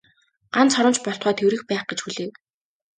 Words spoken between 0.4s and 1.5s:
Ганц хором ч болтугай